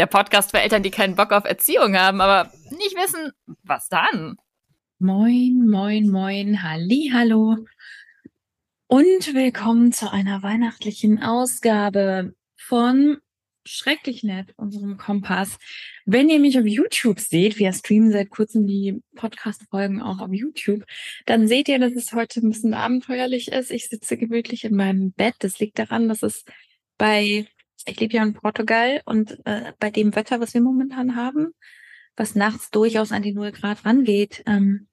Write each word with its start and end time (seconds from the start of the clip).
der 0.00 0.06
Podcast 0.06 0.50
für 0.52 0.60
Eltern, 0.60 0.82
die 0.82 0.90
keinen 0.90 1.14
Bock 1.14 1.30
auf 1.30 1.44
Erziehung 1.44 1.94
haben, 1.94 2.22
aber 2.22 2.50
nicht 2.70 2.96
wissen, 2.96 3.32
was 3.64 3.90
dann. 3.90 4.36
Moin, 4.98 5.68
moin, 5.68 6.08
moin, 6.08 6.62
halli, 6.62 7.10
hallo 7.12 7.58
und 8.86 9.34
willkommen 9.34 9.92
zu 9.92 10.10
einer 10.10 10.42
weihnachtlichen 10.42 11.22
Ausgabe 11.22 12.32
von 12.56 13.18
Schrecklich 13.66 14.22
nett, 14.22 14.54
unserem 14.56 14.96
Kompass. 14.96 15.58
Wenn 16.06 16.30
ihr 16.30 16.40
mich 16.40 16.58
auf 16.58 16.64
YouTube 16.64 17.20
seht, 17.20 17.58
wir 17.58 17.70
streamen 17.74 18.10
seit 18.10 18.30
kurzem 18.30 18.66
die 18.66 19.02
Podcast-Folgen 19.16 20.00
auch 20.00 20.20
auf 20.20 20.32
YouTube, 20.32 20.82
dann 21.26 21.46
seht 21.46 21.68
ihr, 21.68 21.78
dass 21.78 21.92
es 21.92 22.14
heute 22.14 22.40
ein 22.40 22.48
bisschen 22.48 22.72
abenteuerlich 22.72 23.48
ist. 23.48 23.70
Ich 23.70 23.90
sitze 23.90 24.16
gemütlich 24.16 24.64
in 24.64 24.76
meinem 24.76 25.12
Bett. 25.12 25.34
Das 25.40 25.58
liegt 25.58 25.78
daran, 25.78 26.08
dass 26.08 26.22
es 26.22 26.46
bei 26.96 27.46
ich 27.86 27.98
lebe 28.00 28.14
ja 28.14 28.22
in 28.22 28.34
Portugal 28.34 29.00
und 29.04 29.38
äh, 29.46 29.72
bei 29.78 29.90
dem 29.90 30.14
Wetter, 30.14 30.40
was 30.40 30.54
wir 30.54 30.60
momentan 30.60 31.16
haben, 31.16 31.54
was 32.16 32.34
nachts 32.34 32.70
durchaus 32.70 33.12
an 33.12 33.22
die 33.22 33.32
Null 33.32 33.52
Grad 33.52 33.84
rangeht, 33.84 34.42
ähm, 34.46 34.88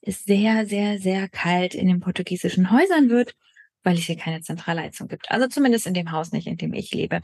ist 0.00 0.26
sehr, 0.26 0.66
sehr, 0.66 0.98
sehr 0.98 1.28
kalt 1.28 1.74
in 1.74 1.88
den 1.88 2.00
portugiesischen 2.00 2.70
Häusern 2.70 3.10
wird, 3.10 3.34
weil 3.82 3.96
es 3.96 4.04
hier 4.04 4.16
keine 4.16 4.40
Zentralheizung 4.40 5.08
gibt. 5.08 5.30
Also 5.30 5.48
zumindest 5.48 5.86
in 5.86 5.94
dem 5.94 6.12
Haus 6.12 6.32
nicht, 6.32 6.46
in 6.46 6.56
dem 6.56 6.72
ich 6.72 6.92
lebe. 6.92 7.20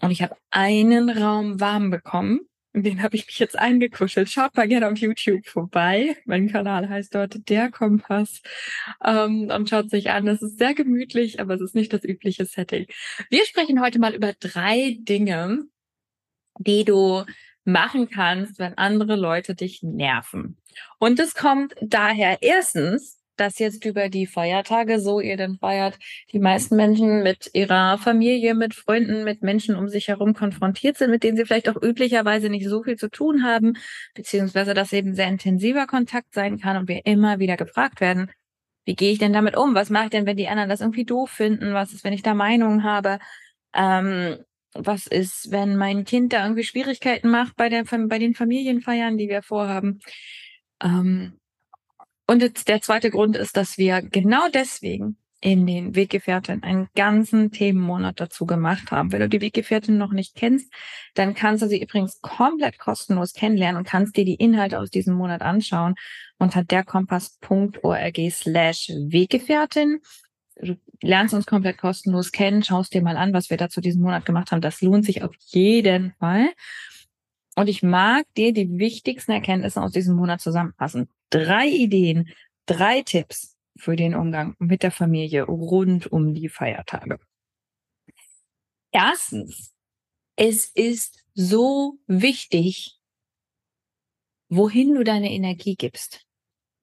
Und 0.00 0.10
ich 0.10 0.22
habe 0.22 0.36
einen 0.50 1.10
Raum 1.10 1.60
warm 1.60 1.90
bekommen 1.90 2.40
den 2.72 3.02
habe 3.02 3.16
ich 3.16 3.26
mich 3.26 3.38
jetzt 3.38 3.58
eingekuschelt. 3.58 4.30
Schaut 4.30 4.56
mal 4.56 4.68
gerne 4.68 4.88
auf 4.88 4.98
YouTube 4.98 5.46
vorbei. 5.46 6.16
Mein 6.24 6.50
Kanal 6.50 6.88
heißt 6.88 7.14
dort 7.14 7.48
Der 7.48 7.70
Kompass. 7.70 8.42
Ähm, 9.04 9.50
und 9.54 9.68
schaut 9.68 9.90
sich 9.90 10.10
an. 10.10 10.28
Es 10.28 10.42
ist 10.42 10.58
sehr 10.58 10.74
gemütlich, 10.74 11.40
aber 11.40 11.54
es 11.54 11.60
ist 11.60 11.74
nicht 11.74 11.92
das 11.92 12.04
übliche 12.04 12.44
Setting. 12.44 12.86
Wir 13.28 13.44
sprechen 13.44 13.80
heute 13.80 13.98
mal 13.98 14.14
über 14.14 14.34
drei 14.38 14.96
Dinge, 15.00 15.64
die 16.58 16.84
du 16.84 17.24
machen 17.64 18.08
kannst, 18.08 18.58
wenn 18.58 18.78
andere 18.78 19.16
Leute 19.16 19.54
dich 19.54 19.82
nerven. 19.82 20.56
Und 20.98 21.18
es 21.18 21.34
kommt 21.34 21.74
daher 21.80 22.38
erstens, 22.40 23.19
dass 23.40 23.58
jetzt 23.58 23.84
über 23.84 24.08
die 24.08 24.26
Feiertage, 24.26 25.00
so 25.00 25.20
ihr 25.20 25.36
denn 25.36 25.58
feiert, 25.58 25.98
die 26.32 26.38
meisten 26.38 26.76
Menschen 26.76 27.22
mit 27.22 27.50
ihrer 27.54 27.98
Familie, 27.98 28.54
mit 28.54 28.74
Freunden, 28.74 29.24
mit 29.24 29.42
Menschen 29.42 29.74
um 29.74 29.88
sich 29.88 30.08
herum 30.08 30.34
konfrontiert 30.34 30.98
sind, 30.98 31.10
mit 31.10 31.22
denen 31.24 31.36
sie 31.36 31.44
vielleicht 31.44 31.68
auch 31.68 31.80
üblicherweise 31.82 32.50
nicht 32.50 32.68
so 32.68 32.82
viel 32.82 32.96
zu 32.96 33.08
tun 33.10 33.44
haben, 33.44 33.74
beziehungsweise 34.14 34.74
dass 34.74 34.92
eben 34.92 35.14
sehr 35.14 35.28
intensiver 35.28 35.86
Kontakt 35.86 36.34
sein 36.34 36.58
kann 36.60 36.76
und 36.76 36.88
wir 36.88 37.06
immer 37.06 37.38
wieder 37.38 37.56
gefragt 37.56 38.00
werden, 38.00 38.30
wie 38.84 38.94
gehe 38.94 39.12
ich 39.12 39.18
denn 39.18 39.32
damit 39.32 39.56
um? 39.56 39.74
Was 39.74 39.90
mache 39.90 40.04
ich 40.04 40.10
denn, 40.10 40.26
wenn 40.26 40.36
die 40.36 40.48
anderen 40.48 40.68
das 40.68 40.80
irgendwie 40.80 41.04
doof 41.04 41.30
finden? 41.30 41.74
Was 41.74 41.92
ist, 41.92 42.04
wenn 42.04 42.12
ich 42.12 42.22
da 42.22 42.34
Meinungen 42.34 42.82
habe? 42.84 43.18
Ähm, 43.74 44.38
was 44.74 45.06
ist, 45.06 45.50
wenn 45.50 45.76
mein 45.76 46.04
Kind 46.04 46.32
da 46.32 46.44
irgendwie 46.44 46.64
Schwierigkeiten 46.64 47.28
macht 47.28 47.56
bei, 47.56 47.68
der, 47.68 47.84
bei 47.84 48.18
den 48.18 48.34
Familienfeiern, 48.34 49.18
die 49.18 49.28
wir 49.28 49.42
vorhaben? 49.42 50.00
Ähm, 50.82 51.39
und 52.30 52.68
der 52.68 52.80
zweite 52.80 53.10
Grund 53.10 53.36
ist, 53.36 53.56
dass 53.56 53.76
wir 53.76 54.02
genau 54.02 54.48
deswegen 54.54 55.16
in 55.40 55.66
den 55.66 55.96
Weggefährten 55.96 56.62
einen 56.62 56.88
ganzen 56.94 57.50
Themenmonat 57.50 58.20
dazu 58.20 58.46
gemacht 58.46 58.92
haben. 58.92 59.10
Wenn 59.10 59.18
du 59.18 59.28
die 59.28 59.40
Weggefährtin 59.40 59.98
noch 59.98 60.12
nicht 60.12 60.36
kennst, 60.36 60.72
dann 61.14 61.34
kannst 61.34 61.64
du 61.64 61.66
sie 61.66 61.82
übrigens 61.82 62.20
komplett 62.20 62.78
kostenlos 62.78 63.32
kennenlernen 63.32 63.78
und 63.78 63.88
kannst 63.88 64.16
dir 64.16 64.24
die 64.24 64.36
Inhalte 64.36 64.78
aus 64.78 64.90
diesem 64.90 65.16
Monat 65.16 65.42
anschauen 65.42 65.96
unter 66.38 66.62
derkompass.org 66.62 68.18
slash 68.30 68.90
Weggefährtin. 68.90 69.98
Du 70.62 70.76
lernst 71.02 71.34
uns 71.34 71.46
komplett 71.46 71.78
kostenlos 71.78 72.30
kennen, 72.30 72.62
schaust 72.62 72.94
dir 72.94 73.02
mal 73.02 73.16
an, 73.16 73.32
was 73.32 73.50
wir 73.50 73.56
dazu 73.56 73.80
diesen 73.80 74.02
Monat 74.02 74.24
gemacht 74.24 74.52
haben. 74.52 74.60
Das 74.60 74.82
lohnt 74.82 75.04
sich 75.04 75.24
auf 75.24 75.34
jeden 75.46 76.12
Fall. 76.20 76.50
Und 77.56 77.68
ich 77.68 77.82
mag 77.82 78.24
dir 78.36 78.52
die 78.52 78.78
wichtigsten 78.78 79.32
Erkenntnisse 79.32 79.82
aus 79.82 79.90
diesem 79.90 80.14
Monat 80.14 80.40
zusammenfassen 80.40 81.08
drei 81.30 81.66
Ideen, 81.68 82.30
drei 82.66 83.02
Tipps 83.02 83.56
für 83.76 83.96
den 83.96 84.14
Umgang 84.14 84.54
mit 84.58 84.82
der 84.82 84.90
Familie 84.90 85.44
rund 85.44 86.10
um 86.10 86.34
die 86.34 86.48
Feiertage. 86.48 87.18
Erstens, 88.92 89.72
es 90.36 90.66
ist 90.66 91.24
so 91.34 91.98
wichtig, 92.06 92.98
wohin 94.48 94.94
du 94.94 95.04
deine 95.04 95.30
Energie 95.30 95.76
gibst. 95.76 96.26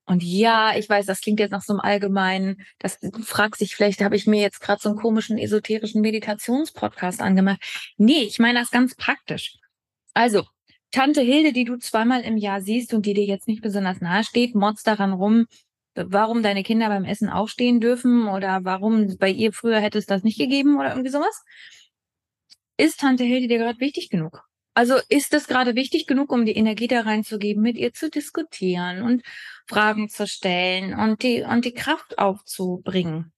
Und 0.06 0.22
ja, 0.22 0.74
ich 0.74 0.88
weiß, 0.88 1.04
das 1.04 1.20
klingt 1.20 1.38
jetzt 1.38 1.50
nach 1.50 1.62
so 1.62 1.74
einem 1.74 1.80
allgemeinen, 1.80 2.64
das, 2.78 2.98
du 2.98 3.22
fragst 3.22 3.60
dich, 3.60 3.76
vielleicht 3.76 4.00
habe 4.00 4.16
ich 4.16 4.26
mir 4.26 4.40
jetzt 4.40 4.60
gerade 4.60 4.80
so 4.80 4.88
einen 4.88 4.98
komischen 4.98 5.36
esoterischen 5.36 6.00
Meditationspodcast 6.00 7.20
angemacht. 7.20 7.60
Nee, 7.98 8.22
ich 8.22 8.38
meine 8.38 8.58
das 8.58 8.70
ganz 8.70 8.94
praktisch. 8.94 9.58
Also, 10.14 10.46
Tante 10.90 11.20
Hilde, 11.20 11.52
die 11.52 11.64
du 11.64 11.76
zweimal 11.76 12.22
im 12.22 12.36
Jahr 12.36 12.60
siehst 12.60 12.94
und 12.94 13.04
die 13.04 13.14
dir 13.14 13.24
jetzt 13.24 13.46
nicht 13.46 13.62
besonders 13.62 14.00
nahe 14.00 14.24
steht, 14.24 14.54
motzt 14.54 14.86
daran 14.86 15.12
rum, 15.12 15.46
warum 15.94 16.42
deine 16.42 16.62
Kinder 16.62 16.88
beim 16.88 17.04
Essen 17.04 17.28
aufstehen 17.28 17.80
dürfen 17.80 18.28
oder 18.28 18.60
warum 18.64 19.16
bei 19.18 19.30
ihr 19.30 19.52
früher 19.52 19.80
hätte 19.80 19.98
es 19.98 20.06
das 20.06 20.22
nicht 20.22 20.38
gegeben 20.38 20.78
oder 20.78 20.90
irgendwie 20.90 21.10
sowas. 21.10 21.44
Ist 22.78 23.00
Tante 23.00 23.24
Hilde 23.24 23.48
dir 23.48 23.58
gerade 23.58 23.80
wichtig 23.80 24.08
genug? 24.08 24.44
Also 24.74 24.94
ist 25.08 25.34
es 25.34 25.48
gerade 25.48 25.74
wichtig 25.74 26.06
genug, 26.06 26.30
um 26.30 26.46
die 26.46 26.54
Energie 26.54 26.86
da 26.86 27.00
reinzugeben, 27.00 27.62
mit 27.62 27.76
ihr 27.76 27.92
zu 27.92 28.10
diskutieren 28.10 29.02
und 29.02 29.22
Fragen 29.66 30.08
zu 30.08 30.26
stellen 30.28 30.94
und 30.94 31.22
die, 31.24 31.42
und 31.42 31.64
die 31.64 31.74
Kraft 31.74 32.18
aufzubringen? 32.18 33.32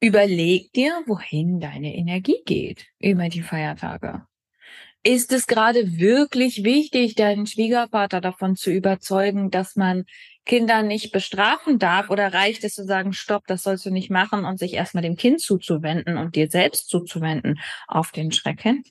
Überleg 0.00 0.72
dir, 0.74 1.02
wohin 1.06 1.60
deine 1.60 1.96
Energie 1.96 2.42
geht 2.44 2.86
über 2.98 3.30
die 3.30 3.42
Feiertage. 3.42 4.26
Ist 5.04 5.32
es 5.32 5.48
gerade 5.48 5.98
wirklich 5.98 6.62
wichtig, 6.62 7.16
deinen 7.16 7.46
Schwiegervater 7.46 8.20
davon 8.20 8.54
zu 8.54 8.70
überzeugen, 8.70 9.50
dass 9.50 9.74
man 9.74 10.04
Kinder 10.46 10.82
nicht 10.84 11.10
bestrafen 11.10 11.80
darf? 11.80 12.08
Oder 12.08 12.32
reicht 12.32 12.62
es 12.62 12.74
zu 12.74 12.84
sagen, 12.84 13.12
stopp, 13.12 13.46
das 13.48 13.64
sollst 13.64 13.84
du 13.84 13.90
nicht 13.90 14.10
machen 14.10 14.44
und 14.44 14.60
sich 14.60 14.74
erstmal 14.74 15.02
dem 15.02 15.16
Kind 15.16 15.40
zuzuwenden 15.40 16.18
und 16.18 16.36
dir 16.36 16.48
selbst 16.48 16.88
zuzuwenden 16.88 17.58
auf 17.88 18.12
den 18.12 18.30
Schrecken? 18.30 18.84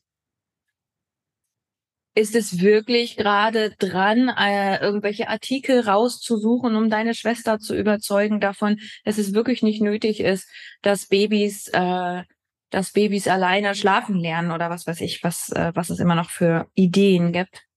Ist 2.13 2.35
es 2.35 2.59
wirklich 2.59 3.15
gerade 3.15 3.71
dran, 3.79 4.27
äh, 4.27 4.81
irgendwelche 4.81 5.29
Artikel 5.29 5.79
rauszusuchen, 5.79 6.75
um 6.75 6.89
deine 6.89 7.13
Schwester 7.13 7.59
zu 7.59 7.73
überzeugen 7.73 8.41
davon, 8.41 8.81
dass 9.05 9.17
es 9.17 9.33
wirklich 9.33 9.63
nicht 9.63 9.81
nötig 9.81 10.19
ist, 10.19 10.49
dass 10.81 11.07
Babys, 11.07 11.69
äh, 11.69 12.23
dass 12.71 12.91
Babys 12.91 13.27
alleine 13.27 13.75
schlafen 13.75 14.15
lernen 14.15 14.51
oder 14.51 14.69
was 14.69 14.87
weiß 14.87 15.01
ich, 15.01 15.23
was, 15.23 15.49
äh, 15.49 15.71
was 15.75 15.89
es 15.89 15.99
immer 15.99 16.15
noch 16.15 16.31
für 16.31 16.69
Ideen 16.73 17.31
gibt? 17.31 17.67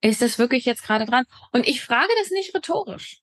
Ist 0.00 0.20
es 0.20 0.38
wirklich 0.38 0.64
jetzt 0.64 0.82
gerade 0.82 1.06
dran? 1.06 1.24
Und 1.52 1.66
ich 1.66 1.82
frage 1.82 2.10
das 2.20 2.30
nicht 2.30 2.54
rhetorisch. 2.54 3.22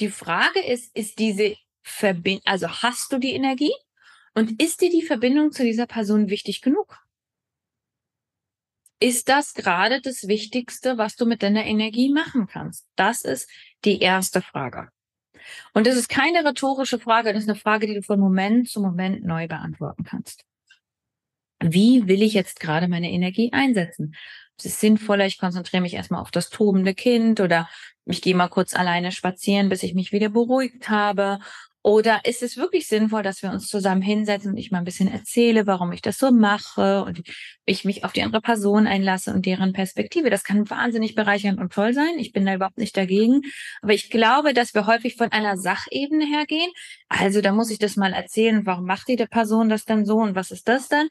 Die 0.00 0.08
Frage 0.08 0.60
ist, 0.60 0.94
ist 0.96 1.18
diese 1.18 1.56
Verbindung, 1.82 2.42
also 2.46 2.68
hast 2.68 3.12
du 3.12 3.18
die 3.18 3.32
Energie? 3.32 3.72
Und 4.34 4.62
ist 4.62 4.82
dir 4.82 4.90
die 4.90 5.02
Verbindung 5.02 5.50
zu 5.50 5.64
dieser 5.64 5.86
Person 5.86 6.28
wichtig 6.28 6.60
genug? 6.60 6.98
Ist 9.00 9.28
das 9.30 9.54
gerade 9.54 10.00
das 10.02 10.28
Wichtigste, 10.28 10.98
was 10.98 11.16
du 11.16 11.24
mit 11.24 11.42
deiner 11.42 11.64
Energie 11.64 12.10
machen 12.10 12.46
kannst? 12.46 12.86
Das 12.96 13.22
ist 13.22 13.50
die 13.84 14.00
erste 14.00 14.42
Frage. 14.42 14.90
Und 15.72 15.86
das 15.86 15.96
ist 15.96 16.08
keine 16.08 16.44
rhetorische 16.44 16.98
Frage, 16.98 17.32
das 17.32 17.44
ist 17.44 17.48
eine 17.48 17.58
Frage, 17.58 17.86
die 17.86 17.94
du 17.94 18.02
von 18.02 18.20
Moment 18.20 18.68
zu 18.68 18.80
Moment 18.80 19.24
neu 19.24 19.48
beantworten 19.48 20.04
kannst. 20.04 20.44
Wie 21.60 22.06
will 22.06 22.22
ich 22.22 22.34
jetzt 22.34 22.60
gerade 22.60 22.88
meine 22.88 23.10
Energie 23.10 23.52
einsetzen? 23.52 24.14
Es 24.58 24.66
ist 24.66 24.80
sinnvoller, 24.80 25.26
ich 25.26 25.38
konzentriere 25.38 25.82
mich 25.82 25.94
erstmal 25.94 26.20
auf 26.20 26.30
das 26.30 26.50
tobende 26.50 26.94
Kind 26.94 27.40
oder 27.40 27.68
ich 28.04 28.22
gehe 28.22 28.34
mal 28.34 28.48
kurz 28.48 28.74
alleine 28.74 29.12
spazieren, 29.12 29.68
bis 29.68 29.82
ich 29.82 29.94
mich 29.94 30.12
wieder 30.12 30.28
beruhigt 30.28 30.88
habe 30.88 31.38
oder 31.86 32.22
ist 32.24 32.42
es 32.42 32.56
wirklich 32.56 32.88
sinnvoll, 32.88 33.22
dass 33.22 33.44
wir 33.44 33.50
uns 33.52 33.68
zusammen 33.68 34.02
hinsetzen 34.02 34.50
und 34.50 34.56
ich 34.56 34.72
mal 34.72 34.78
ein 34.78 34.84
bisschen 34.84 35.06
erzähle, 35.06 35.68
warum 35.68 35.92
ich 35.92 36.02
das 36.02 36.18
so 36.18 36.32
mache 36.32 37.04
und 37.04 37.22
ich 37.64 37.84
mich 37.84 38.04
auf 38.04 38.12
die 38.12 38.24
andere 38.24 38.42
Person 38.42 38.88
einlasse 38.88 39.32
und 39.32 39.46
deren 39.46 39.72
Perspektive? 39.72 40.28
Das 40.28 40.42
kann 40.42 40.68
wahnsinnig 40.68 41.14
bereichernd 41.14 41.60
und 41.60 41.72
toll 41.72 41.94
sein. 41.94 42.18
Ich 42.18 42.32
bin 42.32 42.44
da 42.44 42.54
überhaupt 42.54 42.78
nicht 42.78 42.96
dagegen. 42.96 43.42
Aber 43.82 43.92
ich 43.92 44.10
glaube, 44.10 44.52
dass 44.52 44.74
wir 44.74 44.88
häufig 44.88 45.14
von 45.14 45.30
einer 45.30 45.56
Sachebene 45.56 46.26
hergehen. 46.26 46.72
Also 47.08 47.40
da 47.40 47.52
muss 47.52 47.70
ich 47.70 47.78
das 47.78 47.94
mal 47.94 48.12
erzählen. 48.12 48.66
Warum 48.66 48.84
macht 48.84 49.06
die 49.06 49.14
Person 49.14 49.68
das 49.68 49.84
dann 49.84 50.04
so 50.04 50.16
und 50.16 50.34
was 50.34 50.50
ist 50.50 50.66
das 50.66 50.88
dann? 50.88 51.06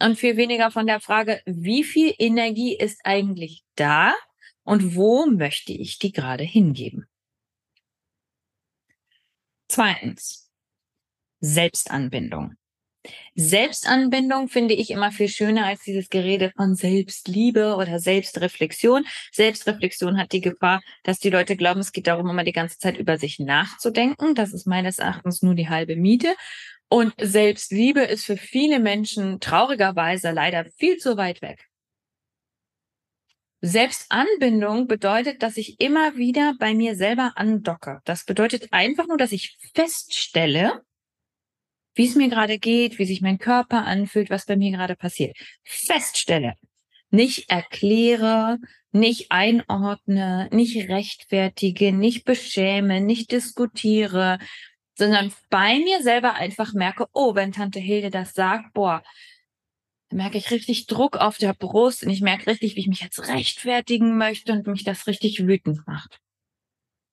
Und 0.00 0.18
viel 0.18 0.38
weniger 0.38 0.70
von 0.70 0.86
der 0.86 1.00
Frage, 1.00 1.42
wie 1.44 1.84
viel 1.84 2.14
Energie 2.18 2.74
ist 2.74 2.98
eigentlich 3.04 3.62
da 3.76 4.14
und 4.62 4.96
wo 4.96 5.26
möchte 5.26 5.74
ich 5.74 5.98
die 5.98 6.12
gerade 6.12 6.44
hingeben? 6.44 7.08
Zweitens, 9.74 10.48
Selbstanbindung. 11.40 12.54
Selbstanbindung 13.34 14.46
finde 14.46 14.72
ich 14.74 14.92
immer 14.92 15.10
viel 15.10 15.26
schöner 15.26 15.66
als 15.66 15.82
dieses 15.82 16.10
Gerede 16.10 16.52
von 16.56 16.76
Selbstliebe 16.76 17.74
oder 17.74 17.98
Selbstreflexion. 17.98 19.04
Selbstreflexion 19.32 20.16
hat 20.16 20.30
die 20.30 20.42
Gefahr, 20.42 20.80
dass 21.02 21.18
die 21.18 21.30
Leute 21.30 21.56
glauben, 21.56 21.80
es 21.80 21.90
geht 21.90 22.06
darum, 22.06 22.30
immer 22.30 22.44
die 22.44 22.52
ganze 22.52 22.78
Zeit 22.78 22.96
über 22.98 23.18
sich 23.18 23.40
nachzudenken. 23.40 24.36
Das 24.36 24.52
ist 24.52 24.64
meines 24.68 25.00
Erachtens 25.00 25.42
nur 25.42 25.56
die 25.56 25.68
halbe 25.68 25.96
Miete. 25.96 26.36
Und 26.88 27.12
Selbstliebe 27.20 28.02
ist 28.02 28.26
für 28.26 28.36
viele 28.36 28.78
Menschen 28.78 29.40
traurigerweise 29.40 30.30
leider 30.30 30.66
viel 30.76 30.98
zu 30.98 31.16
weit 31.16 31.42
weg. 31.42 31.68
Selbstanbindung 33.66 34.88
bedeutet, 34.88 35.42
dass 35.42 35.56
ich 35.56 35.80
immer 35.80 36.16
wieder 36.16 36.54
bei 36.58 36.74
mir 36.74 36.96
selber 36.96 37.32
andocke. 37.36 38.00
Das 38.04 38.26
bedeutet 38.26 38.68
einfach 38.72 39.06
nur, 39.06 39.16
dass 39.16 39.32
ich 39.32 39.56
feststelle, 39.74 40.82
wie 41.94 42.06
es 42.06 42.14
mir 42.14 42.28
gerade 42.28 42.58
geht, 42.58 42.98
wie 42.98 43.06
sich 43.06 43.22
mein 43.22 43.38
Körper 43.38 43.86
anfühlt, 43.86 44.28
was 44.28 44.44
bei 44.44 44.56
mir 44.56 44.70
gerade 44.70 44.96
passiert. 44.96 45.34
Feststelle. 45.62 46.54
Nicht 47.08 47.48
erkläre, 47.48 48.58
nicht 48.92 49.30
einordne, 49.30 50.48
nicht 50.52 50.90
rechtfertige, 50.90 51.92
nicht 51.92 52.26
beschäme, 52.26 53.00
nicht 53.00 53.32
diskutiere, 53.32 54.40
sondern 54.94 55.32
bei 55.48 55.78
mir 55.78 56.02
selber 56.02 56.34
einfach 56.34 56.74
merke, 56.74 57.06
oh, 57.14 57.34
wenn 57.34 57.52
Tante 57.52 57.80
Hilde 57.80 58.10
das 58.10 58.34
sagt, 58.34 58.74
boah, 58.74 59.02
merke 60.14 60.38
ich 60.38 60.50
richtig 60.50 60.86
Druck 60.86 61.16
auf 61.16 61.38
der 61.38 61.54
Brust 61.54 62.04
und 62.04 62.10
ich 62.10 62.22
merke 62.22 62.46
richtig, 62.46 62.76
wie 62.76 62.80
ich 62.80 62.86
mich 62.86 63.00
jetzt 63.00 63.28
rechtfertigen 63.28 64.16
möchte 64.16 64.52
und 64.52 64.66
mich 64.66 64.84
das 64.84 65.06
richtig 65.06 65.46
wütend 65.46 65.86
macht. 65.86 66.20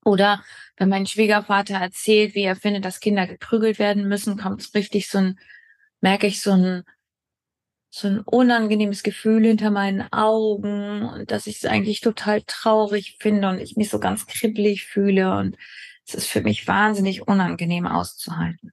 Oder 0.03 0.43
wenn 0.77 0.89
mein 0.89 1.05
Schwiegervater 1.05 1.75
erzählt, 1.75 2.35
wie 2.35 2.43
er 2.43 2.55
findet, 2.55 2.85
dass 2.85 2.99
Kinder 2.99 3.27
geprügelt 3.27 3.79
werden 3.79 4.07
müssen, 4.07 4.37
kommt 4.37 4.61
es 4.61 4.73
richtig 4.73 5.09
so 5.09 5.19
ein, 5.19 5.39
merke 5.99 6.27
ich 6.27 6.41
so 6.41 6.51
ein, 6.51 6.83
so 7.89 8.07
ein 8.07 8.19
unangenehmes 8.19 9.03
Gefühl 9.03 9.45
hinter 9.45 9.69
meinen 9.69 10.11
Augen 10.13 11.03
und 11.03 11.31
dass 11.31 11.45
ich 11.45 11.57
es 11.57 11.65
eigentlich 11.65 12.01
total 12.01 12.41
traurig 12.43 13.17
finde 13.19 13.49
und 13.49 13.59
ich 13.59 13.75
mich 13.75 13.89
so 13.89 13.99
ganz 13.99 14.27
kribbelig 14.27 14.85
fühle 14.85 15.37
und 15.37 15.57
es 16.07 16.15
ist 16.15 16.27
für 16.27 16.41
mich 16.41 16.67
wahnsinnig 16.67 17.27
unangenehm 17.27 17.85
auszuhalten. 17.85 18.71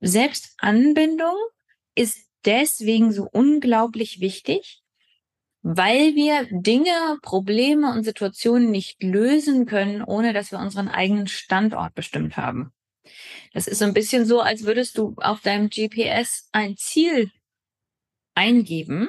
Selbstanbindung 0.00 1.34
ist 1.96 2.28
deswegen 2.44 3.10
so 3.10 3.28
unglaublich 3.30 4.20
wichtig, 4.20 4.82
weil 5.62 6.14
wir 6.14 6.46
Dinge, 6.50 7.18
Probleme 7.22 7.92
und 7.92 8.04
Situationen 8.04 8.70
nicht 8.70 9.02
lösen 9.02 9.66
können, 9.66 10.04
ohne 10.04 10.32
dass 10.32 10.52
wir 10.52 10.60
unseren 10.60 10.88
eigenen 10.88 11.26
Standort 11.26 11.94
bestimmt 11.94 12.36
haben. 12.36 12.72
Das 13.52 13.66
ist 13.66 13.80
so 13.80 13.84
ein 13.84 13.94
bisschen 13.94 14.26
so, 14.26 14.40
als 14.40 14.64
würdest 14.64 14.96
du 14.96 15.14
auf 15.16 15.40
deinem 15.40 15.68
GPS 15.68 16.48
ein 16.52 16.76
Ziel 16.76 17.32
eingeben 18.34 19.08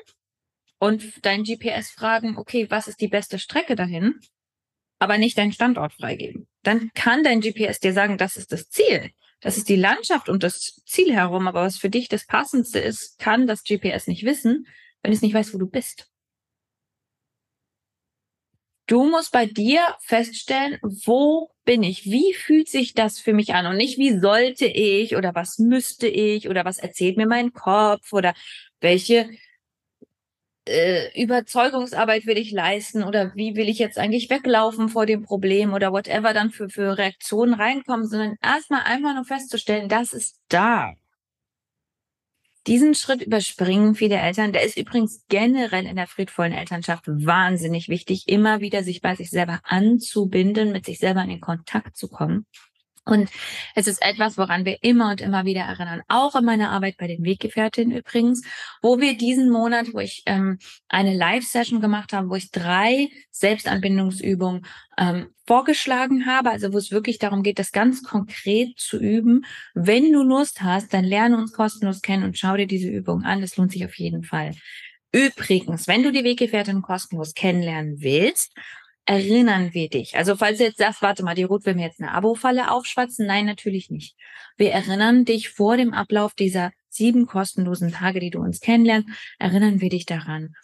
und 0.79 1.25
dein 1.25 1.43
GPS 1.43 1.91
fragen, 1.91 2.37
okay, 2.37 2.67
was 2.69 2.87
ist 2.87 3.01
die 3.01 3.07
beste 3.07 3.37
Strecke 3.37 3.75
dahin, 3.75 4.19
aber 4.99 5.17
nicht 5.17 5.37
deinen 5.37 5.51
Standort 5.51 5.93
freigeben. 5.93 6.47
Dann 6.63 6.91
kann 6.95 7.23
dein 7.23 7.41
GPS 7.41 7.79
dir 7.79 7.93
sagen, 7.93 8.17
das 8.17 8.35
ist 8.35 8.51
das 8.51 8.69
Ziel. 8.69 9.11
Das 9.39 9.57
ist 9.57 9.69
die 9.69 9.75
Landschaft 9.75 10.29
und 10.29 10.43
das 10.43 10.81
Ziel 10.85 11.13
herum, 11.13 11.47
aber 11.47 11.61
was 11.63 11.77
für 11.77 11.89
dich 11.89 12.09
das 12.09 12.25
Passendste 12.25 12.79
ist, 12.79 13.19
kann 13.19 13.45
das 13.45 13.63
GPS 13.63 14.07
nicht 14.07 14.25
wissen, 14.25 14.67
wenn 15.03 15.13
es 15.13 15.21
nicht 15.21 15.33
weiß, 15.33 15.53
wo 15.53 15.57
du 15.57 15.67
bist. 15.67 16.09
Du 18.87 19.03
musst 19.03 19.33
bei 19.33 19.45
dir 19.45 19.81
feststellen, 19.99 20.79
wo 20.81 21.51
bin 21.65 21.83
ich? 21.83 22.05
Wie 22.05 22.33
fühlt 22.33 22.69
sich 22.69 22.93
das 22.93 23.19
für 23.19 23.33
mich 23.33 23.53
an? 23.53 23.67
Und 23.67 23.75
nicht, 23.75 23.97
wie 23.97 24.17
sollte 24.17 24.65
ich 24.65 25.17
oder 25.17 25.35
was 25.35 25.59
müsste 25.59 26.07
ich 26.07 26.47
oder 26.47 26.63
was 26.63 26.77
erzählt 26.77 27.17
mir 27.17 27.27
mein 27.27 27.51
Kopf 27.51 28.13
oder 28.13 28.33
welche 28.79 29.29
äh, 30.67 31.21
Überzeugungsarbeit 31.21 32.25
will 32.25 32.37
ich 32.37 32.51
leisten 32.51 33.03
oder 33.03 33.33
wie 33.35 33.55
will 33.55 33.69
ich 33.69 33.79
jetzt 33.79 33.97
eigentlich 33.97 34.29
weglaufen 34.29 34.89
vor 34.89 35.05
dem 35.05 35.23
Problem 35.23 35.73
oder 35.73 35.91
whatever 35.91 36.33
dann 36.33 36.51
für, 36.51 36.69
für 36.69 36.97
Reaktionen 36.97 37.53
reinkommen, 37.53 38.07
sondern 38.07 38.35
erstmal 38.41 38.81
einfach 38.83 39.13
nur 39.13 39.25
festzustellen, 39.25 39.89
das 39.89 40.13
ist 40.13 40.39
da. 40.49 40.93
Diesen 42.67 42.95
Schritt 42.95 43.21
überspringen 43.21 43.95
viele 43.95 44.17
Eltern. 44.17 44.51
Der 44.51 44.63
ist 44.63 44.77
übrigens 44.77 45.23
generell 45.29 45.85
in 45.85 45.95
der 45.95 46.05
friedvollen 46.05 46.51
Elternschaft 46.51 47.07
wahnsinnig 47.07 47.87
wichtig, 47.87 48.27
immer 48.27 48.59
wieder 48.59 48.83
sich 48.83 49.01
bei 49.01 49.15
sich 49.15 49.29
selber 49.29 49.61
anzubinden, 49.63 50.73
mit 50.73 50.85
sich 50.85 50.99
selber 50.99 51.23
in 51.23 51.29
den 51.29 51.39
Kontakt 51.39 51.95
zu 51.95 52.09
kommen. 52.09 52.45
Und 53.07 53.29
es 53.73 53.87
ist 53.87 54.01
etwas, 54.01 54.37
woran 54.37 54.65
wir 54.65 54.77
immer 54.81 55.11
und 55.11 55.21
immer 55.21 55.45
wieder 55.45 55.61
erinnern, 55.61 56.01
auch 56.09 56.35
in 56.35 56.43
meiner 56.43 56.71
Arbeit 56.71 56.97
bei 56.97 57.07
den 57.07 57.23
Weggefährtinnen 57.23 57.97
übrigens, 57.97 58.43
wo 58.81 58.99
wir 58.99 59.17
diesen 59.17 59.49
Monat, 59.49 59.93
wo 59.93 59.99
ich 59.99 60.23
ähm, 60.25 60.59
eine 60.89 61.15
Live-Session 61.15 61.79
gemacht 61.79 62.11
habe, 62.11 62.29
wo 62.29 62.35
ich 62.35 62.51
drei 62.51 63.09
Selbstanbindungsübungen 63.31 64.65
ähm, 64.97 65.27
vorgeschlagen 65.45 66.25
habe, 66.25 66.51
also 66.51 66.73
wo 66.73 66.77
es 66.77 66.91
wirklich 66.91 67.17
darum 67.17 67.43
geht, 67.43 67.59
das 67.59 67.71
ganz 67.71 68.03
konkret 68.03 68.77
zu 68.77 68.99
üben. 68.99 69.45
Wenn 69.73 70.11
du 70.11 70.21
Lust 70.23 70.61
hast, 70.61 70.93
dann 70.93 71.05
lerne 71.05 71.37
uns 71.37 71.53
kostenlos 71.53 72.01
kennen 72.01 72.25
und 72.25 72.37
schau 72.37 72.57
dir 72.57 72.67
diese 72.67 72.89
Übung 72.89 73.23
an. 73.23 73.39
Das 73.39 73.55
lohnt 73.55 73.71
sich 73.71 73.85
auf 73.85 73.97
jeden 73.97 74.23
Fall. 74.23 74.51
Übrigens, 75.13 75.87
wenn 75.87 76.03
du 76.03 76.11
die 76.11 76.25
Weggefährtin 76.25 76.81
kostenlos 76.81 77.33
kennenlernen 77.33 78.01
willst 78.01 78.51
erinnern 79.07 79.73
wir 79.73 79.89
dich. 79.89 80.17
Also 80.17 80.35
falls 80.35 80.57
du 80.57 80.65
jetzt 80.65 80.79
sagst, 80.79 81.01
warte 81.01 81.23
mal, 81.23 81.33
die 81.33 81.43
Ruth 81.43 81.65
will 81.65 81.75
mir 81.75 81.85
jetzt 81.85 82.01
eine 82.01 82.11
Abo-Falle 82.11 82.71
aufschwatzen. 82.71 83.25
Nein, 83.25 83.45
natürlich 83.45 83.89
nicht. 83.89 84.17
Wir 84.57 84.71
erinnern 84.71 85.23
dich 85.23 85.49
vor 85.49 85.77
dem 85.77 85.93
Ablauf 85.93 86.33
dieser 86.33 86.71
sieben 86.89 87.25
kostenlosen 87.25 87.91
Tage, 87.93 88.19
die 88.19 88.31
du 88.31 88.39
uns 88.39 88.59
kennenlernst, 88.59 89.07
erinnern 89.39 89.79
wir 89.79 89.89
dich 89.89 90.05
daran, 90.05 90.55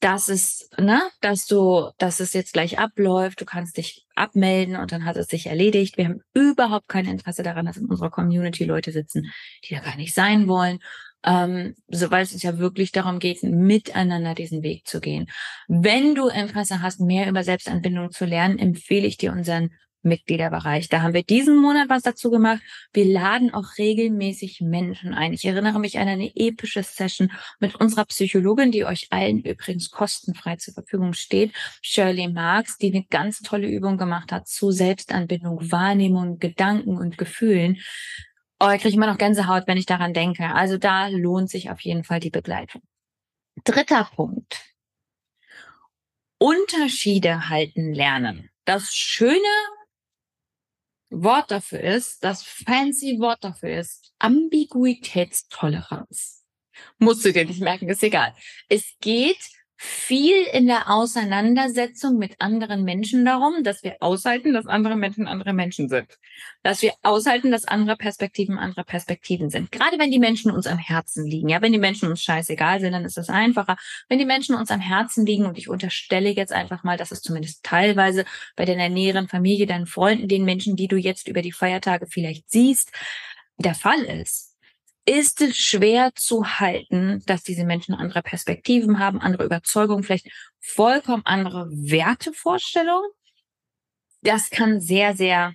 dass 0.00 0.28
es, 0.28 0.68
ne, 0.76 1.00
dass 1.20 1.46
du, 1.46 1.90
dass 1.98 2.18
es 2.18 2.32
jetzt 2.32 2.52
gleich 2.52 2.80
abläuft. 2.80 3.40
Du 3.40 3.44
kannst 3.44 3.76
dich 3.76 4.04
abmelden 4.16 4.74
und 4.74 4.90
dann 4.90 5.04
hat 5.04 5.16
es 5.16 5.28
sich 5.28 5.46
erledigt. 5.46 5.96
Wir 5.96 6.06
haben 6.06 6.22
überhaupt 6.34 6.88
kein 6.88 7.06
Interesse 7.06 7.44
daran, 7.44 7.66
dass 7.66 7.76
in 7.76 7.86
unserer 7.86 8.10
Community 8.10 8.64
Leute 8.64 8.90
sitzen, 8.90 9.30
die 9.64 9.74
da 9.74 9.80
gar 9.80 9.96
nicht 9.96 10.14
sein 10.14 10.48
wollen 10.48 10.80
ähm, 11.26 11.74
weil 11.88 12.22
es 12.22 12.42
ja 12.42 12.58
wirklich 12.58 12.92
darum 12.92 13.18
geht, 13.18 13.42
miteinander 13.42 14.34
diesen 14.34 14.62
Weg 14.62 14.86
zu 14.86 15.00
gehen. 15.00 15.26
Wenn 15.66 16.14
du 16.14 16.28
Interesse 16.28 16.80
hast, 16.80 17.00
mehr 17.00 17.28
über 17.28 17.42
Selbstanbindung 17.42 18.12
zu 18.12 18.24
lernen, 18.24 18.58
empfehle 18.58 19.06
ich 19.06 19.16
dir 19.16 19.32
unseren 19.32 19.70
Mitgliederbereich. 20.06 20.88
Da 20.88 21.02
haben 21.02 21.14
wir 21.14 21.24
diesen 21.24 21.56
Monat 21.56 21.88
was 21.88 22.02
dazu 22.02 22.30
gemacht. 22.30 22.62
Wir 22.92 23.04
laden 23.04 23.52
auch 23.52 23.76
regelmäßig 23.76 24.60
Menschen 24.60 25.12
ein. 25.12 25.32
Ich 25.32 25.44
erinnere 25.44 25.78
mich 25.80 25.98
an 25.98 26.08
eine 26.08 26.30
epische 26.36 26.82
Session 26.82 27.32
mit 27.58 27.74
unserer 27.74 28.04
Psychologin, 28.04 28.70
die 28.70 28.84
euch 28.84 29.08
allen 29.10 29.42
übrigens 29.42 29.90
kostenfrei 29.90 30.56
zur 30.56 30.74
Verfügung 30.74 31.12
steht, 31.12 31.52
Shirley 31.82 32.28
Marks, 32.28 32.78
die 32.78 32.94
eine 32.94 33.04
ganz 33.04 33.40
tolle 33.40 33.68
Übung 33.68 33.98
gemacht 33.98 34.32
hat 34.32 34.46
zu 34.46 34.70
Selbstanbindung, 34.70 35.72
Wahrnehmung, 35.72 36.38
Gedanken 36.38 36.96
und 36.96 37.18
Gefühlen. 37.18 37.78
Oh, 38.58 38.70
ich 38.70 38.80
kriege 38.80 38.96
immer 38.96 39.06
noch 39.06 39.18
Gänsehaut, 39.18 39.66
wenn 39.66 39.76
ich 39.76 39.84
daran 39.86 40.14
denke. 40.14 40.54
Also 40.54 40.78
da 40.78 41.08
lohnt 41.08 41.50
sich 41.50 41.70
auf 41.70 41.80
jeden 41.80 42.04
Fall 42.04 42.20
die 42.20 42.30
Begleitung. 42.30 42.80
Dritter 43.64 44.08
Punkt. 44.14 44.62
Unterschiede 46.38 47.48
halten 47.48 47.92
lernen. 47.92 48.50
Das 48.64 48.94
schöne 48.94 49.42
Wort 51.10 51.50
dafür 51.50 51.80
ist, 51.80 52.24
das 52.24 52.42
fancy 52.42 53.18
Wort 53.20 53.44
dafür 53.44 53.78
ist 53.78 54.14
Ambiguitätstoleranz. 54.18 56.44
Musst 56.98 57.24
du 57.24 57.32
dir 57.32 57.46
nicht 57.46 57.60
merken, 57.60 57.88
ist 57.88 58.02
egal. 58.02 58.34
Es 58.68 58.96
geht 59.00 59.38
viel 59.76 60.42
in 60.52 60.66
der 60.66 60.90
Auseinandersetzung 60.90 62.18
mit 62.18 62.40
anderen 62.40 62.84
Menschen 62.84 63.24
darum, 63.24 63.62
dass 63.62 63.82
wir 63.82 63.96
aushalten, 64.00 64.54
dass 64.54 64.66
andere 64.66 64.96
Menschen 64.96 65.26
andere 65.26 65.52
Menschen 65.52 65.88
sind. 65.88 66.18
Dass 66.62 66.82
wir 66.82 66.94
aushalten, 67.02 67.50
dass 67.50 67.66
andere 67.66 67.96
Perspektiven 67.96 68.58
andere 68.58 68.84
Perspektiven 68.84 69.50
sind. 69.50 69.70
Gerade 69.70 69.98
wenn 69.98 70.10
die 70.10 70.18
Menschen 70.18 70.50
uns 70.50 70.66
am 70.66 70.78
Herzen 70.78 71.26
liegen. 71.26 71.48
Ja, 71.48 71.60
wenn 71.60 71.72
die 71.72 71.78
Menschen 71.78 72.08
uns 72.08 72.22
scheißegal 72.22 72.80
sind, 72.80 72.92
dann 72.92 73.04
ist 73.04 73.16
das 73.16 73.28
einfacher. 73.28 73.76
Wenn 74.08 74.18
die 74.18 74.24
Menschen 74.24 74.54
uns 74.54 74.70
am 74.70 74.80
Herzen 74.80 75.26
liegen, 75.26 75.46
und 75.46 75.58
ich 75.58 75.68
unterstelle 75.68 76.30
jetzt 76.30 76.52
einfach 76.52 76.82
mal, 76.82 76.96
dass 76.96 77.10
es 77.12 77.20
zumindest 77.20 77.62
teilweise 77.62 78.24
bei 78.56 78.64
deiner 78.64 78.88
näheren 78.88 79.28
Familie, 79.28 79.66
deinen 79.66 79.86
Freunden, 79.86 80.28
den 80.28 80.44
Menschen, 80.44 80.76
die 80.76 80.88
du 80.88 80.96
jetzt 80.96 81.28
über 81.28 81.42
die 81.42 81.52
Feiertage 81.52 82.06
vielleicht 82.06 82.50
siehst, 82.50 82.92
der 83.58 83.74
Fall 83.74 84.00
ist, 84.02 84.55
ist 85.06 85.40
es 85.40 85.56
schwer 85.56 86.12
zu 86.14 86.44
halten, 86.44 87.22
dass 87.26 87.44
diese 87.44 87.64
Menschen 87.64 87.94
andere 87.94 88.22
Perspektiven 88.22 88.98
haben, 88.98 89.20
andere 89.20 89.44
Überzeugungen, 89.44 90.02
vielleicht 90.02 90.28
vollkommen 90.58 91.22
andere 91.24 91.68
Wertevorstellungen. 91.70 93.08
Das 94.22 94.50
kann 94.50 94.80
sehr, 94.80 95.16
sehr 95.16 95.54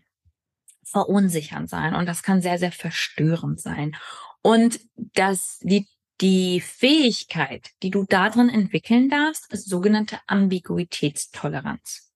verunsichernd 0.83 1.69
sein 1.69 1.95
und 1.95 2.05
das 2.05 2.23
kann 2.23 2.41
sehr, 2.41 2.57
sehr 2.57 2.71
verstörend 2.71 3.59
sein. 3.59 3.95
Und 4.41 4.79
das, 4.95 5.59
die, 5.61 5.87
die 6.21 6.61
Fähigkeit, 6.61 7.71
die 7.83 7.91
du 7.91 8.05
darin 8.05 8.49
entwickeln 8.49 9.09
darfst, 9.09 9.51
ist 9.51 9.67
sogenannte 9.67 10.19
Ambiguitätstoleranz. 10.27 12.11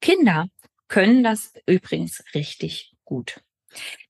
Kinder 0.00 0.48
können 0.88 1.22
das 1.22 1.52
übrigens 1.66 2.24
richtig 2.34 2.94
gut. 3.04 3.40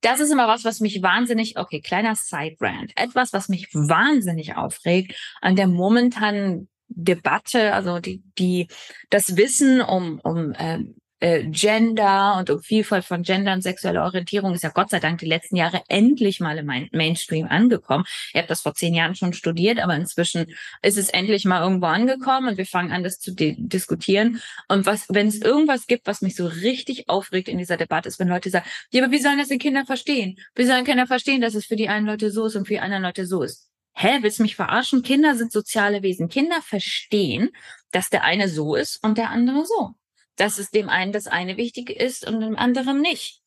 Das 0.00 0.20
ist 0.20 0.30
immer 0.30 0.48
was, 0.48 0.64
was 0.64 0.80
mich 0.80 1.02
wahnsinnig, 1.02 1.58
okay, 1.58 1.80
kleiner 1.80 2.14
Side-Brand, 2.14 2.92
etwas, 2.96 3.32
was 3.32 3.48
mich 3.48 3.68
wahnsinnig 3.72 4.56
aufregt 4.56 5.14
an 5.40 5.56
der 5.56 5.66
momentanen 5.66 6.68
Debatte, 6.88 7.74
also 7.74 7.98
die, 7.98 8.22
die, 8.38 8.68
das 9.10 9.36
Wissen 9.36 9.80
um, 9.80 10.20
um 10.22 10.52
ähm, 10.58 10.96
äh, 11.24 11.44
Gender 11.44 12.36
und 12.38 12.50
um 12.50 12.62
Vielfalt 12.62 13.06
von 13.06 13.22
Gender 13.22 13.54
und 13.54 13.62
sexueller 13.62 14.04
Orientierung 14.04 14.52
ist 14.52 14.62
ja 14.62 14.68
Gott 14.68 14.90
sei 14.90 15.00
Dank 15.00 15.20
die 15.20 15.26
letzten 15.26 15.56
Jahre 15.56 15.82
endlich 15.88 16.38
mal 16.38 16.58
im 16.58 16.66
Mainstream 16.92 17.46
angekommen. 17.48 18.04
Ich 18.28 18.36
habe 18.36 18.46
das 18.46 18.60
vor 18.60 18.74
zehn 18.74 18.92
Jahren 18.92 19.14
schon 19.14 19.32
studiert, 19.32 19.78
aber 19.80 19.96
inzwischen 19.96 20.54
ist 20.82 20.98
es 20.98 21.08
endlich 21.08 21.46
mal 21.46 21.62
irgendwo 21.62 21.86
angekommen 21.86 22.48
und 22.48 22.58
wir 22.58 22.66
fangen 22.66 22.92
an, 22.92 23.02
das 23.02 23.20
zu 23.20 23.34
diskutieren. 23.34 24.42
Und 24.68 24.84
was, 24.84 25.06
wenn 25.08 25.28
es 25.28 25.40
irgendwas 25.40 25.86
gibt, 25.86 26.06
was 26.06 26.20
mich 26.20 26.36
so 26.36 26.46
richtig 26.46 27.08
aufregt 27.08 27.48
in 27.48 27.56
dieser 27.56 27.78
Debatte, 27.78 28.10
ist, 28.10 28.18
wenn 28.18 28.28
Leute 28.28 28.50
sagen, 28.50 28.66
ja, 28.90 29.02
aber 29.02 29.10
wie 29.10 29.18
sollen 29.18 29.38
das 29.38 29.48
die 29.48 29.56
Kinder 29.56 29.86
verstehen? 29.86 30.36
Wie 30.54 30.66
sollen 30.66 30.84
Kinder 30.84 31.06
verstehen, 31.06 31.40
dass 31.40 31.54
es 31.54 31.64
für 31.64 31.76
die 31.76 31.88
einen 31.88 32.04
Leute 32.04 32.30
so 32.30 32.44
ist 32.44 32.54
und 32.54 32.66
für 32.66 32.74
die 32.74 32.80
anderen 32.80 33.02
Leute 33.02 33.24
so 33.26 33.42
ist? 33.42 33.70
Hä, 33.94 34.18
willst 34.20 34.40
du 34.40 34.42
mich 34.42 34.56
verarschen? 34.56 35.02
Kinder 35.02 35.34
sind 35.36 35.52
soziale 35.52 36.02
Wesen. 36.02 36.28
Kinder 36.28 36.60
verstehen, 36.60 37.48
dass 37.92 38.10
der 38.10 38.24
eine 38.24 38.50
so 38.50 38.74
ist 38.74 39.02
und 39.02 39.16
der 39.16 39.30
andere 39.30 39.64
so 39.64 39.94
dass 40.36 40.58
es 40.58 40.70
dem 40.70 40.88
einen 40.88 41.12
das 41.12 41.26
eine 41.26 41.56
wichtig 41.56 41.90
ist 41.90 42.26
und 42.26 42.40
dem 42.40 42.56
anderen 42.56 43.00
nicht. 43.00 43.40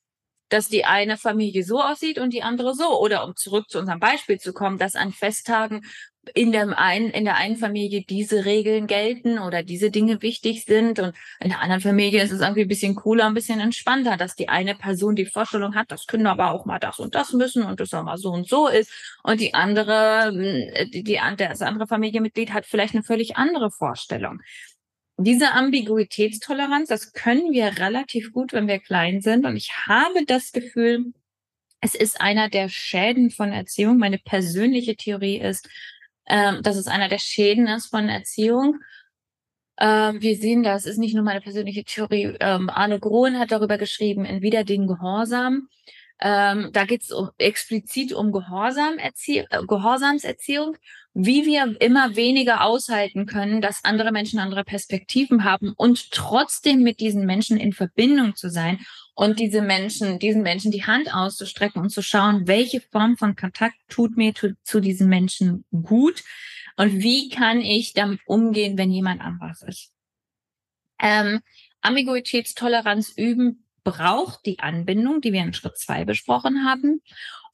Dass 0.50 0.70
die 0.70 0.86
eine 0.86 1.17
Familie 1.17 1.63
so 1.63 1.82
aussieht 1.82 2.20
und 2.20 2.32
die 2.32 2.44
andere 2.44 2.74
so. 2.74 3.00
Oder 3.01 3.25
um 3.25 3.36
zurück 3.36 3.70
zu 3.70 3.79
unserem 3.79 4.00
Beispiel 4.00 4.39
zu 4.39 4.53
kommen, 4.53 4.77
dass 4.77 4.96
an 4.96 5.12
Festtagen 5.12 5.82
in 6.34 6.51
der 6.51 6.77
einen, 6.77 7.10
in 7.12 7.25
der 7.25 7.38
einen 7.38 7.58
Familie 7.58 8.03
diese 8.03 8.46
Regeln 8.46 8.88
gelten 8.88 9.39
oder 9.39 9.63
diese 9.63 9.91
Dinge 9.91 10.22
wichtig 10.22 10.65
sind 10.65 11.00
und 11.00 11.13
in 11.39 11.50
der 11.50 11.62
anderen 11.62 11.82
Familie 11.82 12.24
ist 12.24 12.32
es 12.32 12.41
irgendwie 12.41 12.62
ein 12.62 12.67
bisschen 12.67 12.96
cooler, 12.96 13.25
ein 13.25 13.34
bisschen 13.34 13.60
entspannter, 13.60 14.17
dass 14.17 14.36
die 14.36 14.50
eine 14.50 14.75
Person 14.75 15.15
die 15.15 15.25
Vorstellung 15.25 15.75
hat, 15.75 15.91
das 15.91 16.08
können 16.08 16.27
aber 16.27 16.51
auch 16.51 16.65
mal 16.65 16.79
das 16.79 17.00
und 17.00 17.15
das 17.15 17.34
müssen 17.34 17.63
und 17.63 17.79
das 17.79 17.94
auch 17.94 18.03
mal 18.03 18.17
so 18.17 18.32
und 18.32 18.48
so 18.48 18.67
ist 18.67 18.91
und 19.24 19.39
die 19.39 19.53
andere, 19.53 20.32
die, 20.94 21.03
die 21.03 21.20
das 21.38 21.62
andere 21.62 21.88
Familienmitglied 21.88 22.53
hat 22.53 22.65
vielleicht 22.65 22.94
eine 22.94 23.03
völlig 23.03 23.38
andere 23.38 23.72
Vorstellung 23.72 24.41
diese 25.18 25.54
Ambiguitätstoleranz, 25.54 26.90
das 26.90 27.14
können 27.14 27.52
wir 27.52 27.80
relativ 27.80 28.32
gut, 28.32 28.54
wenn 28.54 28.68
wir 28.68 28.80
klein 28.80 29.22
sind. 29.22 29.46
Und 29.46 29.58
ich 29.58 29.72
habe 29.88 30.26
das 30.26 30.52
Gefühl, 30.52 31.14
es 31.82 31.96
ist 31.96 32.22
einer 32.22 32.50
der 32.50 32.70
Schäden 32.70 33.32
von 33.32 33.52
Erziehung. 33.52 33.98
Meine 33.98 34.20
persönliche 34.20 34.96
Theorie 34.96 35.40
ist, 35.40 35.68
ähm, 36.28 36.62
dass 36.62 36.76
es 36.76 36.88
einer 36.88 37.10
der 37.10 37.20
Schäden 37.20 37.68
ist 37.68 37.88
von 37.88 38.10
Erziehung. 38.10 38.80
Ähm, 39.80 40.22
wir 40.22 40.36
sehen 40.36 40.64
das, 40.64 40.86
ist 40.86 40.98
nicht 40.98 41.14
nur 41.14 41.24
meine 41.24 41.42
persönliche 41.42 41.84
Theorie. 41.84 42.36
Ähm, 42.40 42.70
Arne 42.70 43.00
Grohen 43.00 43.40
hat 43.40 43.52
darüber 43.52 43.78
geschrieben, 43.78 44.26
in 44.26 44.42
Wieder 44.42 44.64
den 44.64 44.88
Gehorsam. 44.88 45.70
Ähm, 46.20 46.70
da 46.74 46.86
geht 46.86 47.04
es 47.04 47.12
um, 47.12 47.30
explizit 47.38 48.12
um 48.12 48.32
Gehorsam 48.32 48.98
äh, 48.98 49.12
Gehorsamserziehung 49.68 50.78
wie 51.20 51.48
wir 51.48 51.76
immer 51.82 52.16
weniger 52.16 52.64
aushalten 52.64 53.26
können, 53.26 53.60
dass 53.60 53.84
andere 53.84 54.12
Menschen 54.12 54.38
andere 54.38 54.64
Perspektiven 54.64 55.44
haben 55.44 55.74
und 55.76 56.12
trotzdem 56.12 56.84
mit 56.84 57.00
diesen 57.00 57.26
Menschen 57.26 57.58
in 57.58 57.74
Verbindung 57.74 58.36
zu 58.36 58.52
sein 58.52 58.86
und 59.16 59.40
diese 59.40 59.64
Menschen, 59.64 60.20
diesen 60.20 60.44
Menschen 60.44 60.70
die 60.70 60.86
Hand 60.86 61.12
auszustrecken 61.12 61.82
und 61.82 61.90
zu 61.90 62.04
schauen, 62.04 62.48
welche 62.48 62.82
Form 62.82 63.18
von 63.18 63.36
Kontakt 63.36 63.78
tut 63.90 64.16
mir 64.16 64.36
zu, 64.36 64.56
zu 64.62 64.80
diesen 64.80 65.10
Menschen 65.10 65.66
gut 65.72 66.24
und 66.76 67.02
wie 67.02 67.30
kann 67.30 67.62
ich 67.62 67.94
damit 67.94 68.20
umgehen, 68.28 68.78
wenn 68.78 68.92
jemand 68.92 69.22
anders 69.22 69.64
ist. 69.64 69.92
Ähm, 71.02 71.42
Ambiguitätstoleranz 71.82 73.14
üben 73.18 73.67
braucht 73.88 74.46
die 74.46 74.60
Anbindung, 74.60 75.22
die 75.22 75.32
wir 75.32 75.41
in 75.41 75.53
Schritt 75.53 75.77
zwei 75.77 76.03
besprochen 76.03 76.65
haben. 76.65 77.01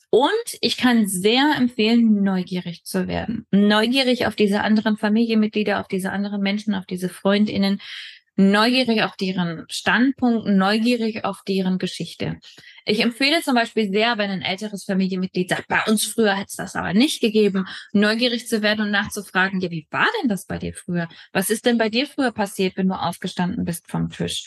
Und 0.10 0.58
ich 0.62 0.78
kann 0.78 1.08
sehr 1.08 1.54
empfehlen, 1.56 2.24
neugierig 2.24 2.84
zu 2.86 3.08
werden. 3.08 3.46
Neugierig 3.52 4.26
auf 4.26 4.36
diese 4.36 4.62
anderen 4.62 4.98
Familienmitglieder, 4.98 5.80
auf 5.80 5.88
diese 5.88 6.12
anderen 6.12 6.42
Menschen, 6.42 6.74
auf 6.74 6.88
diese 6.88 7.10
Freundinnen, 7.10 7.80
neugierig 8.36 9.04
auf 9.04 9.16
deren 9.16 9.66
Standpunkt, 9.70 10.48
neugierig 10.48 11.24
auf 11.24 11.42
deren 11.48 11.78
Geschichte. 11.78 12.40
Ich 12.86 13.00
empfehle 13.00 13.44
zum 13.44 13.54
Beispiel 13.54 13.92
sehr, 13.92 14.18
wenn 14.18 14.32
ein 14.32 14.42
älteres 14.42 14.86
Familienmitglied 14.86 15.50
sagt, 15.50 15.68
bei 15.68 15.84
uns 15.86 16.04
früher 16.04 16.34
hätte 16.34 16.48
es 16.50 16.56
das 16.56 16.76
aber 16.76 16.96
nicht 16.96 17.22
gegeben, 17.22 17.68
neugierig 17.92 18.48
zu 18.48 18.64
werden 18.64 18.86
und 18.86 18.92
nachzufragen, 18.92 19.62
ja, 19.62 19.70
wie 19.70 19.88
war 19.92 20.08
denn 20.20 20.30
das 20.30 20.48
bei 20.48 20.58
dir 20.58 20.74
früher? 20.74 21.08
Was 21.32 21.52
ist 21.52 21.68
denn 21.68 21.78
bei 21.78 21.90
dir 21.90 22.08
früher 22.08 22.32
passiert, 22.32 22.76
wenn 22.76 22.88
du 22.88 22.96
aufgestanden 22.96 23.66
bist 23.66 23.90
vom 23.90 24.10
Tisch? 24.10 24.46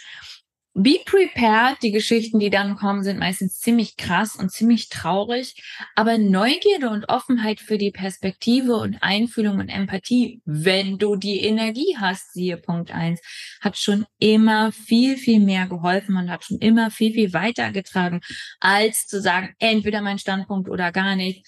Be 0.79 1.01
prepared. 1.07 1.79
Die 1.83 1.91
Geschichten, 1.91 2.39
die 2.39 2.51
dann 2.51 2.77
kommen, 2.77 3.03
sind 3.03 3.19
meistens 3.19 3.61
ziemlich 3.61 3.97
krass 3.97 4.37
und 4.37 4.53
ziemlich 4.53 4.91
traurig. 4.91 5.55
Aber 5.95 6.19
Neugierde 6.19 6.91
und 6.91 7.09
Offenheit 7.09 7.61
für 7.61 7.79
die 7.79 7.91
Perspektive 7.91 8.77
und 8.77 9.03
Einfühlung 9.03 9.59
und 9.59 9.71
Empathie, 9.71 10.43
wenn 10.45 10.99
du 10.99 11.17
die 11.17 11.41
Energie 11.41 11.97
hast, 11.99 12.35
siehe 12.35 12.59
Punkt 12.59 12.91
eins, 12.91 13.23
hat 13.63 13.79
schon 13.79 14.05
immer 14.19 14.71
viel, 14.71 15.17
viel 15.17 15.41
mehr 15.41 15.67
geholfen 15.67 16.15
und 16.15 16.31
hat 16.31 16.45
schon 16.45 16.59
immer 16.59 16.91
viel, 16.91 17.15
viel 17.15 17.33
weitergetragen, 17.33 18.21
als 18.61 19.07
zu 19.07 19.23
sagen, 19.23 19.55
entweder 19.59 20.03
mein 20.03 20.19
Standpunkt 20.19 20.69
oder 20.69 20.93
gar 20.93 21.17
nicht. 21.17 21.47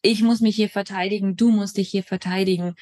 Ich 0.00 0.22
muss 0.22 0.40
mich 0.40 0.56
hier 0.56 0.70
verteidigen, 0.70 1.36
du 1.36 1.50
musst 1.50 1.76
dich 1.76 1.90
hier 1.90 2.02
verteidigen. 2.02 2.76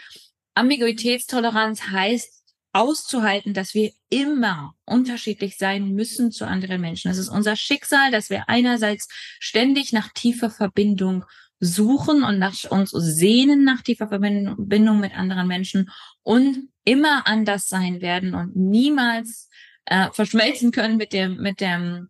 Ambiguitätstoleranz 0.55 1.89
heißt, 1.91 2.38
auszuhalten, 2.79 3.55
dass 3.55 3.75
wir 3.75 3.91
immer 4.09 4.75
unterschiedlich 4.85 5.59
sein 5.59 5.93
müssen 5.95 6.31
zu 6.31 6.47
anderen 6.47 6.81
Menschen. 6.81 7.11
Es 7.11 7.19
ist 7.19 7.29
unser 7.29 7.57
Schicksal, 7.57 8.13
dass 8.13 8.31
wir 8.31 8.49
einerseits 8.49 9.09
ständig 9.41 9.93
nach 9.93 10.13
tiefer 10.13 10.49
Verbindung 10.49 11.25
suchen 11.59 12.23
und 12.23 12.39
nach 12.39 12.55
uns 12.71 12.91
sehnen 12.91 13.65
nach 13.65 13.83
tiefer 13.83 14.09
Verbindung 14.09 15.01
mit 15.01 15.13
anderen 15.17 15.49
Menschen 15.49 15.91
und 16.23 16.69
immer 16.85 17.27
anders 17.27 17.69
sein 17.69 18.01
werden 18.01 18.35
und 18.35 18.55
niemals 18.55 19.51
äh, 19.87 20.09
verschmelzen 20.13 20.71
können 20.71 20.99
mit 20.99 21.13
dem 21.13 21.37
mit 21.39 21.61
dem 21.61 22.09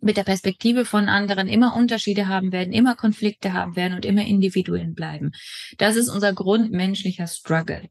mit 0.00 0.16
der 0.16 0.24
Perspektive 0.24 0.86
von 0.86 1.10
anderen 1.10 1.46
immer 1.46 1.76
Unterschiede 1.76 2.26
haben 2.26 2.52
werden, 2.52 2.72
immer 2.72 2.96
Konflikte 2.96 3.52
haben 3.52 3.76
werden 3.76 3.92
und 3.92 4.06
immer 4.06 4.24
Individuen 4.24 4.94
bleiben. 4.94 5.32
Das 5.76 5.94
ist 5.94 6.08
unser 6.08 6.32
grundmenschlicher 6.32 7.26
Struggle. 7.26 7.90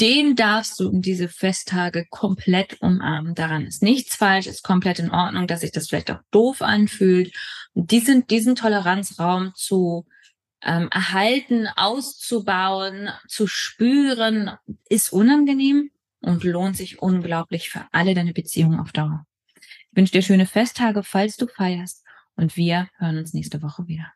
Den 0.00 0.34
darfst 0.34 0.80
du 0.80 0.90
in 0.90 1.02
diese 1.02 1.28
Festtage 1.28 2.06
komplett 2.10 2.80
umarmen. 2.80 3.34
Daran 3.34 3.66
ist 3.66 3.82
nichts 3.82 4.16
falsch, 4.16 4.46
ist 4.46 4.64
komplett 4.64 4.98
in 4.98 5.10
Ordnung, 5.10 5.46
dass 5.46 5.60
sich 5.60 5.70
das 5.70 5.88
vielleicht 5.88 6.10
auch 6.10 6.20
doof 6.30 6.62
anfühlt. 6.62 7.34
Und 7.74 7.90
diesen, 7.90 8.26
diesen 8.26 8.56
Toleranzraum 8.56 9.52
zu 9.54 10.06
ähm, 10.62 10.88
erhalten, 10.90 11.68
auszubauen, 11.76 13.10
zu 13.28 13.46
spüren, 13.46 14.50
ist 14.88 15.12
unangenehm 15.12 15.90
und 16.20 16.42
lohnt 16.42 16.76
sich 16.76 17.00
unglaublich 17.00 17.70
für 17.70 17.86
alle 17.92 18.14
deine 18.14 18.32
Beziehungen 18.32 18.80
auf 18.80 18.92
Dauer. 18.92 19.26
Ich 19.56 19.96
wünsche 19.96 20.12
dir 20.12 20.22
schöne 20.22 20.46
Festtage, 20.46 21.04
falls 21.04 21.36
du 21.36 21.46
feierst 21.46 22.02
und 22.34 22.56
wir 22.56 22.88
hören 22.98 23.18
uns 23.18 23.32
nächste 23.32 23.62
Woche 23.62 23.86
wieder. 23.86 24.12